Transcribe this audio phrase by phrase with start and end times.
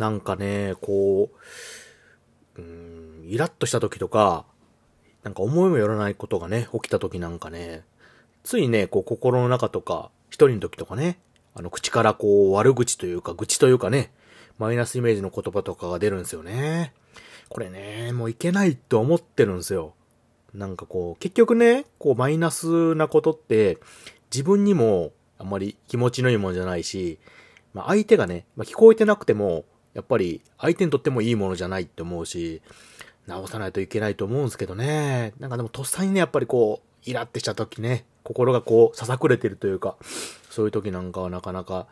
[0.00, 1.28] なんかね、こ
[2.56, 4.46] う、うーん、イラッとした時とか、
[5.22, 7.84] なんか思いもよらないことがね、起きた時なんかね、
[8.42, 11.18] ついね、こう心の中とか、一人の時とかね、
[11.54, 14.10] あの口からこう悪口というか愚痴というかね、
[14.58, 16.94] マイナスイメージの言葉とかが出るんですよね。
[17.50, 19.92] これね、もういけないと思ってるんですよ。
[20.54, 23.76] なんかこう、結局ね、こうマイナスなことって
[24.32, 27.18] 自分にもあんまり気持ちのいいもんじゃないし、
[27.74, 32.62] まあ相手がね、まあ聞こえてなくても、やっぱり相手にとってもいいものじゃないって思うし、
[33.26, 35.34] 直さないといけないと思うんですけどね。
[35.38, 39.96] なんかでもとっさにね、やっぱりこう、イラってした時ね、心がこう、ささくれてるというか、
[40.50, 41.86] そういう時なんかはなかなか、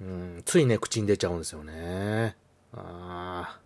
[0.00, 2.36] うん、ついね、口に出ちゃうんですよね。
[2.74, 3.58] あ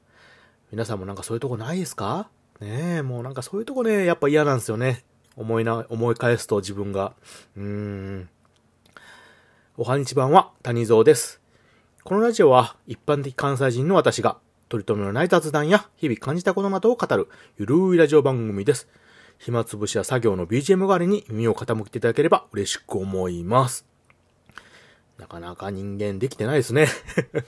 [0.70, 2.28] 皆さんもなんかそういうとこないですか？
[2.60, 5.04] ねえ、もうなんかそういうとこね、やっぱ嫌なんですよね。
[5.36, 7.14] 思いな、思い返すと自分が。
[7.56, 8.28] うーん。
[9.76, 11.39] おはにちばんは、谷蔵です。
[12.02, 14.38] このラジオは、一般的関西人の私が、
[14.70, 18.88] 取り留めのない雑談や、日々感じたことなどを語る、ゆるいラジオ番組です。
[19.38, 23.86] 暇つぶしや作業の BGM 代わりに耳を傾けていただければ嬉しく思います。
[25.18, 26.88] なかなか人間できてないですね。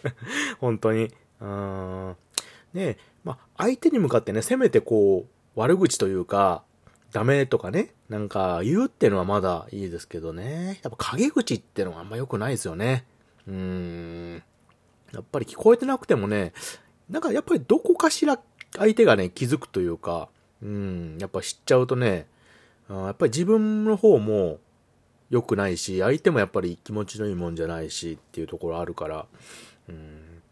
[0.60, 1.04] 本当に。
[1.04, 2.16] うーん。
[2.74, 6.62] ねまあ、相手に向かってね、せめてこう、悪口というか、
[7.10, 10.80] ダメとかね、なんか言うっていうのはまだいいですけどね。
[10.82, 13.06] やっぱ陰口っていうのはあんま良くないですよね。
[13.46, 14.42] うーん。
[15.12, 16.52] やっぱり聞こえてなくてもね、
[17.10, 18.38] なんかやっぱりどこかしら
[18.76, 20.28] 相手がね、気づくというか、
[20.62, 22.26] うん、やっぱ知っちゃうとね、
[22.88, 24.58] やっぱり自分の方も
[25.30, 29.26] 良くないし、相手もやっぱり気持ちのいいもんじゃないしっていうところあるから、
[29.88, 30.42] うん、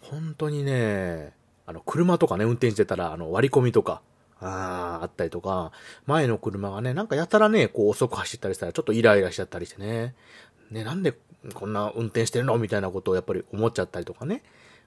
[0.00, 1.32] 本当にね、
[1.66, 4.02] あの、車とかね、運転してたら、あの、割り込みとか、
[4.40, 5.72] ああ、あったりとか、
[6.06, 10.14] 前の車がね、なんかやたらね、こう遅く走ったりしたらちょっとイライラしちゃったりしてね。
[10.70, 11.16] ね、なんで
[11.54, 12.58] こんな運転してるの？
[12.58, 14.42] みたいなことをやっぱり思っちゃったりとかね。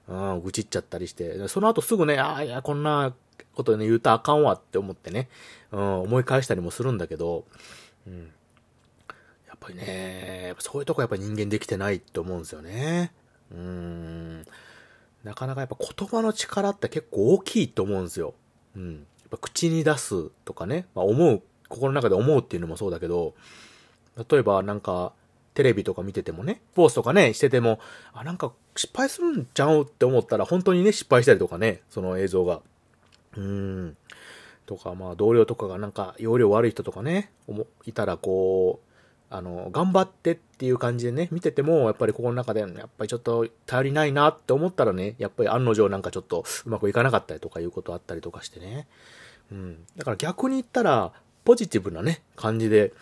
[0.06, 3.14] うん、愚痴っちゃったりして、その後すぐね、ああ、いや、こんな
[3.54, 5.30] ことね、言うたらあかんわって思ってね、
[5.72, 7.46] うん、思い返したりもするんだけど、
[8.06, 8.30] うん。
[9.48, 13.14] やっぱりね、そういうとこやっぱり人間できてないって思うんですよね。
[13.50, 14.44] うん。
[15.22, 18.34] なかなかやっぱ言葉の力って結構大きいと思うんですよ。
[18.76, 18.92] うん。
[18.92, 23.34] やっぱ口に出すとかね、まあ思う、心の中で思うっていうのもそうだけど、
[24.28, 25.14] 例えばなんか、
[25.54, 27.78] テレビとか見ててもね、ポーツとかね、してても、
[28.12, 32.60] あ、なんか失敗するんちゃうって思ったら、本当にね、失敗したりとかね、その映像が。
[33.36, 33.96] うーん。
[34.66, 37.30] とか、まあ、同僚とかがなんか、容量悪い人とかね、
[37.86, 38.94] いたらこう、
[39.30, 48.86] あの、頑張ってっていう感じでね、見てても、やっぱりここの中で、やっぱりちょっと頼りないなって思ったらね、やっぱり案の定なんかちょっとうまくいかなかったりとかいうことあったりとかしてね。
[49.52, 49.84] うん。
[49.96, 51.12] だから逆に言ったら、
[51.44, 52.92] ポジティブなね、感じで、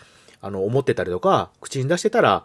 [0.42, 2.44] あの、思ってたりとか、口に出してたら、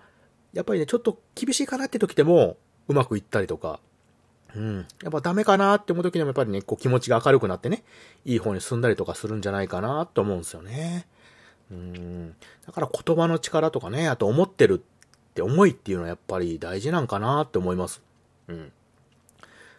[0.54, 3.80] やっぱりね、ちょっと厳しいかなって時でも、うまくいったりとか、
[4.56, 4.78] うん。
[5.04, 7.84] やっぱダメかなって思う時にもやっぱりね、こう気持ちが明るくなってね、
[8.24, 11.08] いい方に進んだりとかするんじゃないかなと思うんですよね。
[11.72, 12.36] うん。
[12.66, 18.02] だから言葉の力とかね、あと思ってるって思いっていうのはやっぱり大事なんかなって思います。
[18.48, 18.72] うん。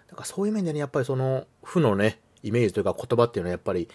[0.08, 3.88] だからそういう面でね、やっぱりその負のね、イメージというか言葉っていうのはやっぱり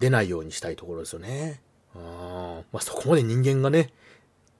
[0.00, 1.60] 出ないようにしたいところですよね。
[1.94, 1.98] あ
[2.74, 3.92] まあ、そこまで人間がね、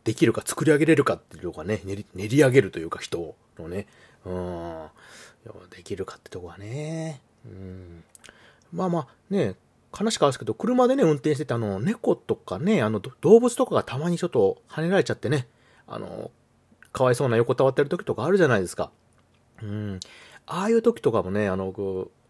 [0.05, 3.89] できるか作り上げれるかっていうのがね、練り練り上げるというか人のね、
[4.25, 4.89] うん、
[5.71, 8.05] できるかってとこはね、うん。
[8.73, 9.57] まあまあね、
[9.93, 15.49] 話変わるんですけど、車でね、運転してて、あの、猫とかね、あの、動物とかがたまにちょっと跳ねられちゃってね、
[15.89, 16.31] あの、
[16.93, 18.93] かわいそうな横たわってる時とかあるじゃないですか。
[19.61, 19.99] うん。
[20.47, 21.75] ああいう時とかもね、あの、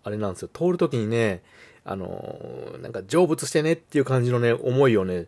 [0.03, 1.43] あれなんですよ、通る時にね、
[1.85, 5.27] あの、なんか成仏してねっていう感じのね、思いをね、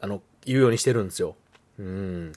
[0.00, 1.36] あの、言うようにしてるんですよ。
[1.78, 2.32] うん。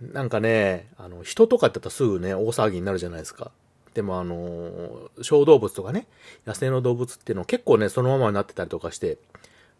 [0.00, 3.50] なんかね、あの、人とかって言ったらすぐね、大騒ぎになるじゃないですか。
[3.94, 6.06] でもあの、小動物とかね、
[6.46, 9.18] 野生の動物っていうの結構ね、そのままになってたりとかして、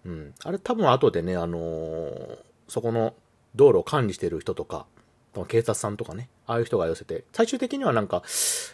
[0.04, 0.34] うん。
[0.44, 3.14] あれ多分後でね、あのそこの
[3.54, 4.86] 道路を管理してる人とか、
[5.46, 8.22] 警察さんとかね、ああいう人が寄せて、最終的にはなんか、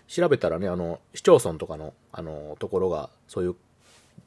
[0.08, 3.56] 調べたらね、あの、市町村とかの、あの、ところが、そういう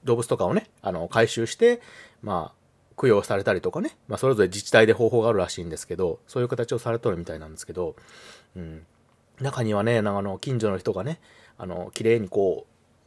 [0.03, 1.81] 動物とかをね、あの、回収して、
[2.21, 2.56] まあ、
[2.99, 7.95] 供養されたりとかね、まあ、それぞれ自治体で方法があるらしいんですけど、そういう形をされとるみたいなんですけど、
[8.55, 8.85] うん。
[9.39, 11.19] 中にはね、なんかあの、近所の人がね、
[11.57, 12.65] あの、綺麗にこ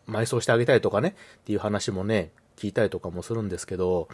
[0.09, 4.09] う、埋葬してあげたいとかね、っていう話もね、聞いたりとかもするんですけど、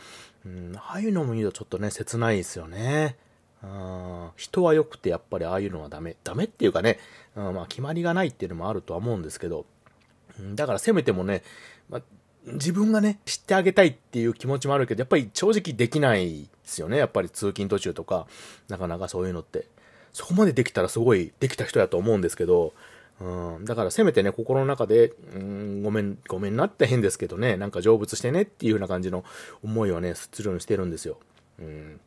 [0.45, 3.17] うん、ああいうのも見るとちょっとね、切ないですよね。
[3.63, 6.17] うん、人は良くてやっぱりああいうのはダメ。
[6.23, 6.99] ダメっていうかね、
[7.35, 9.67] うん、まあ決まりがないっていうのもあるとは思うんですけど、
[10.39, 11.43] うん、だからせめてもね、
[11.89, 12.03] まあ、
[12.47, 16.97] 自分がね、知ってあげたいっていう気持ちもあるけど、やっぱり正直できないですよね。
[16.97, 18.27] やっぱり通勤途中とか、
[18.69, 19.67] なかなかそういうのって。
[20.13, 22.73] そこまでできたらすごいできた人やと思うんですけど、
[23.21, 23.65] うん。
[23.65, 29.25] だからせめてね、心の中で、うん、ごめん、ごめんなって変ですけどね、なんか成仏してねっていうような感じの
[29.63, 31.19] 思いをね、するようにしてるんですよ。
[31.59, 32.01] うん。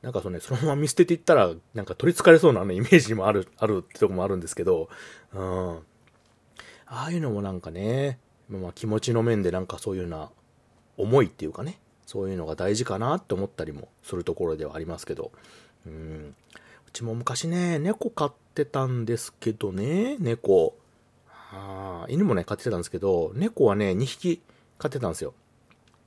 [0.00, 4.88] なんかそのね、そのまま見捨てていったら、なんか取り憑かれそうなね、イメージもある、あるってとこもあるんですけど、
[5.32, 5.76] うん。
[6.86, 8.18] ああいうのもなんかね、
[8.58, 10.30] まあ気持ちの面でなんかそういうような
[10.96, 15.32] 思いっていうかね、そういうのが大事かなって思ったりもするところではありますけど、
[15.86, 16.34] うん。
[16.86, 20.74] うちも昔ね、猫飼ってたんですけどね、猫。
[21.54, 24.42] あ犬もね、飼ってたんですけど、猫はね、2匹
[24.78, 25.34] 飼ってたんですよ。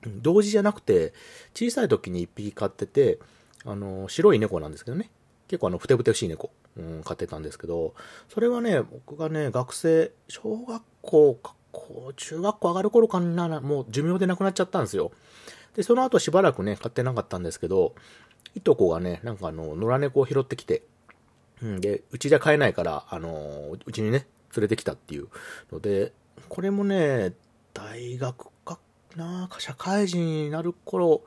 [0.06, 1.12] 同時じゃなくて、
[1.54, 3.18] 小さい時に1匹飼ってて、
[3.64, 5.10] あの、白い猫なんですけどね。
[5.48, 7.94] 結構あの、ふてぶてしい猫、うん、飼ってたんですけど、
[8.28, 11.34] それはね、僕がね、学生、小学校
[11.76, 15.12] こう中学校上がる頃かな、もう寿命で亡くなっちゃったんですよ。
[15.74, 17.94] で、その後しばらくね、飼ってなかったんですけど、
[18.54, 20.82] いとこがね、なんかあの、野良猫を拾ってきて、
[21.62, 24.26] うん、で、うちじゃ飼えないから、あの、うちにね、
[24.56, 25.28] 連れてきたっていう
[25.70, 26.14] ので、
[26.48, 27.34] これもね、
[27.74, 28.78] 大学か
[29.14, 31.24] なか、社会人になる頃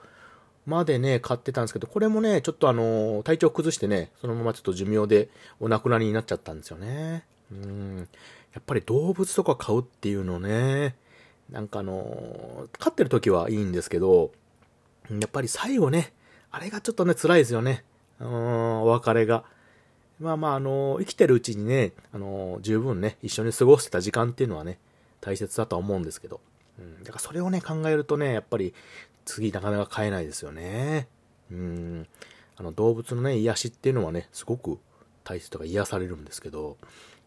[0.66, 5.30] までね、飼ってたんですけど、これもね、ちょっとあの、体調崩してね、そのままちょっと寿命で
[5.60, 7.24] お亡くなりになっちゃったんですよね。
[7.52, 8.08] うん。
[8.54, 10.96] やっぱり動物とか飼うっていうのね、
[11.50, 14.32] なんかあの、飼ってる時はいいんですけど、
[15.10, 16.14] やっぱり最後ね、
[16.52, 17.84] あれがちょっとね、辛いですよね。
[18.20, 19.44] うん、お別れが。
[20.20, 24.78] まあまあ、あの、生きてるうちにね、あの、十分ね、一緒に過ごしてた時間っていうのはね、
[25.22, 26.42] 大切だとは思うんですけど。
[26.78, 28.74] うん、だからそれをね、考えるとね、やっぱり、
[29.26, 31.08] 次なかなか飼えないですよね。
[31.52, 32.08] うん。
[32.58, 34.80] あの、動物のね、癒しっていうのはね、すごく
[35.24, 36.78] 大切とか癒されるんですけど、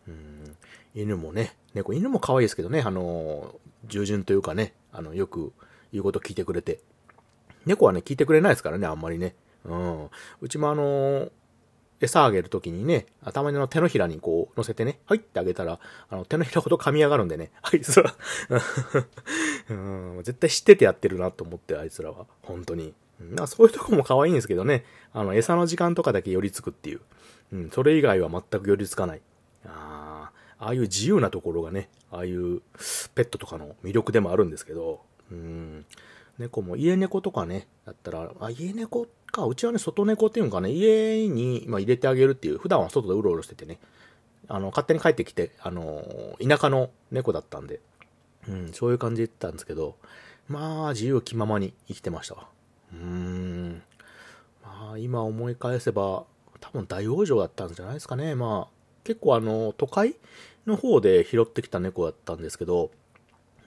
[0.08, 0.56] うん、
[0.94, 3.54] 犬もね、猫、犬も可愛いですけどね、あの、
[3.86, 5.52] 従順というかね、あの、よく
[5.92, 6.80] 言うこと聞いてくれて。
[7.64, 9.34] 猫はね、聞いてくれないですからね、あんまりね。
[9.64, 10.10] うん。
[10.40, 11.30] うちもあの、
[12.00, 15.78] 餌あげるときにね、頭の手のひらにこう乗せてね、はいってあげたら、
[16.10, 18.12] あの手のひらほど噛み上がるんでね、あいつら
[19.70, 22.26] うん、絶対知っててやってるなと思って、あいつらは。
[22.42, 22.92] 本当に。
[23.20, 27.00] うん、そういうとこも可愛いんですけどね、あの、餌の時間とかだけ寄りつくっていう。
[27.52, 29.20] うん、それ以外は全く寄りつかない。
[30.62, 32.60] ああ、いう自由なところがね、ああいう
[33.16, 35.00] ペットとかの魅力でもあるんですけど、
[35.32, 35.84] うん、
[36.38, 43.80] 猫も家猫とかね、だったら、あ、家猫か、うちはね、外猫っていうのかね、家に、ま、入れてあげるっていう、普段は外でうろうろしててね、
[44.46, 46.04] あの、勝手に帰ってきて、あの、
[46.40, 47.80] 田舎の猫だったんで、
[48.48, 49.96] うん、そういう感じで言ったんですけど、
[50.46, 52.46] まあ、自由気ままに生きてましたわ。
[52.92, 53.82] うーん。
[54.62, 56.24] まあ、今思い返せば、
[56.60, 58.36] 多分大往生だったんじゃないですかね。
[58.36, 60.16] まあ、結構あの、都会
[60.66, 62.90] の方で拾ってきた猫だったんですけど、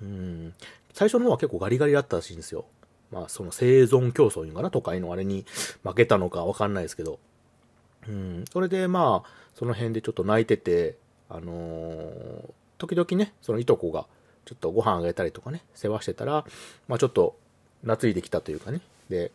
[0.02, 0.54] うん、
[0.94, 2.66] 最初の方は結構ガリガリだったらしいんですよ。
[3.12, 5.46] まあ、その生存競争いうかな、都会のあれに
[5.84, 7.20] 負けたのかわかんないですけど。
[8.08, 10.98] うん、それでまあ、その辺でちょっと泣いてて、
[11.30, 14.06] あのー時々ね、そのいとこが、
[14.46, 16.46] ちょっとご飯あげたりとかね、世話してたら、
[16.88, 17.36] まあちょっと、
[17.82, 18.82] 懐いてきたというかね。
[19.10, 19.32] で、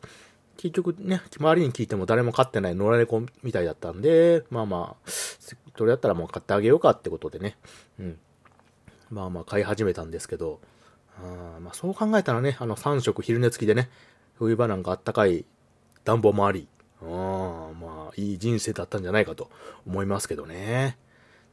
[0.57, 5.11] 結局ね、周りに聞いても誰も飼ってない野良猫みたいだったんで、まあまあ、
[5.77, 7.57] それだったらもう買ってあげようかってことでね、
[7.99, 8.19] うん。
[9.11, 10.61] まあまあ飼い始めたんですけど、
[11.19, 13.91] あまあそう考えたらね、あの3食昼寝付きでね、
[14.39, 15.45] 冬場なんかあったかい
[16.05, 16.69] 暖房もあり、
[17.03, 19.51] あまあいい人生だったんじゃないかと
[19.87, 20.99] 思いますけどね。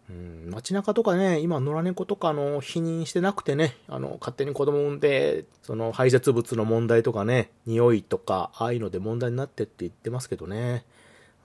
[0.10, 10.86] うん、街中とかね、今、野良猫とかの否認してなくてね、あの、勝手に子供産んで、その排泄物の問題とかね、匂いとか、ああいうので問題になってって言ってますけどね。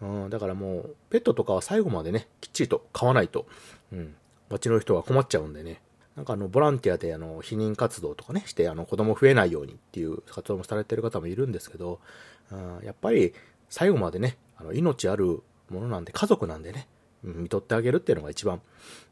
[0.03, 3.47] うん、だからもう、ペットとかは最後までね、きっちりと飼わないと、
[3.93, 4.15] うん、
[4.51, 5.81] 街の人は困っちゃうんでね。
[6.17, 12.01] なんかあの、ボランティアであの、避妊活動とかね、して、あの、子供増えないようにっていう活動もされてる方もいるんですけど、
[12.51, 13.33] うん、やっぱり、
[13.71, 16.89] 最後までね、あの、命あるものなんで、家族なんでね、
[17.25, 18.61] うん見とってあげるっていうのが一番、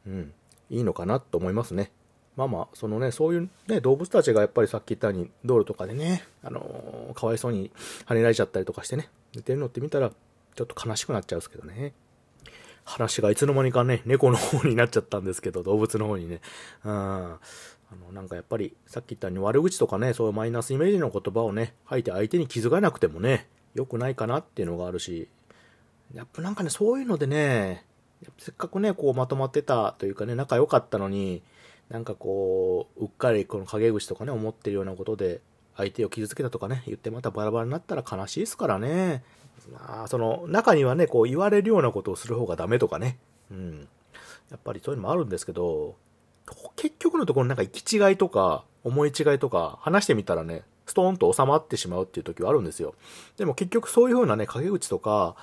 [0.07, 0.33] うん、
[0.69, 1.93] いいのかなと思いますね。
[2.37, 7.71] まあまあ、そのね、そういうね、動物たちがやっぱりさっき言ったように、道路とかでね、あのーかわいそうに
[8.07, 10.11] 跳ねられちゃったりとかしてね、寝てるのって見たら、
[10.55, 11.93] ちょっと悲しくなっちゃうんですけどね。
[12.85, 16.41] 話がいつの間にかね、猫の方になっちゃったんですけど、動物の方にね。
[16.85, 16.93] うん。
[16.93, 17.39] あ
[18.07, 25.29] の、なんかやっぱり、さっき言ったように悪口とかね、そういうマイナスイメージの言葉をね、吐いて相手に気づかなくてもね、良くないかなっていうのがあるし、
[26.15, 27.85] やっぱなんかね、そういうのでね、
[28.39, 31.43] せっかくね、こうまとまってたというかね、仲良かったのに、
[31.89, 35.41] なんかこう、うっかりこの陰口とかね、思ってるようなことで、
[35.77, 39.23] 相手を傷つけたとかね、言ってまたバラバラになったら悲しいですからね。
[39.73, 43.19] まあ、その、中にはね、こう言われるようなことをする方がダメとかね。
[43.51, 43.89] うん。
[44.51, 45.97] やっぱりそういうのもあるんですけど、
[46.77, 52.95] 結局のところなんか行き違いとか、思い違いとか、話してみたらね、ストーンと収まってしまうっていう時はあるんですよ。
[53.37, 55.37] でも結局そういう風なね、陰口とか、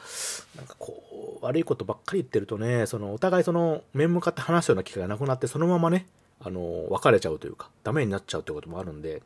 [0.56, 6.08] なんかこう、悪いことばっかり言ってるとね、その、お互いその、面向かって話すような機会がなくなって、そのままね、
[6.42, 9.22] あの、別れちゃうというか、ダメになっちゃうってこともあるんで、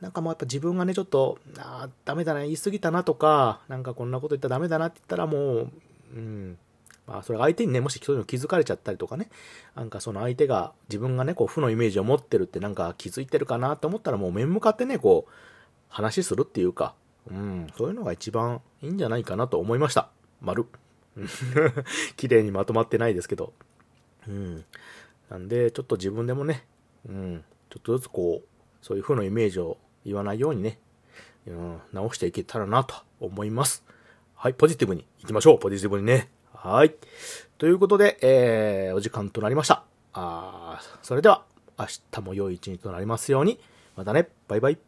[0.00, 5.70] なんかもうやっぱ自分がね、ちょっと、ああ、ダメだな、言い過ぎたなとか、なんかこんなこと言ったらダメだなって言ったらもう、
[6.14, 6.58] うん、
[7.06, 9.28] まあ、それ相手にね、もしそういうの気づかれちゃったりとかね、
[9.74, 15.32] なんかその相手が自分がね、こう負のイメージを持ってるってなんか気づいてるかなと思ったらもう面向かってね、こう、
[15.88, 16.94] 話するっていうか、
[17.30, 20.10] うん、そういうのが一番いいんじゃないかなと思いました。
[20.40, 20.66] 丸。
[22.16, 23.52] 綺麗にまとまってないですけど。
[24.28, 24.64] うん。
[25.30, 26.66] なんで、ちょっと自分でもね、
[27.08, 28.48] うん、ちょっとずつこう、
[28.82, 30.78] そういう負のイメージを言わないようにね、
[31.46, 33.84] うん、直していけたらなと思います。
[34.34, 35.58] はい、ポジティブに行きましょう。
[35.58, 36.30] ポジティブにね。
[36.54, 36.94] はい。
[37.58, 39.82] ということで、えー、お時間となりました。
[40.12, 41.44] あそれでは、
[41.78, 43.58] 明日も良い一日となりますように。
[43.96, 44.28] またね。
[44.48, 44.78] バイバイ。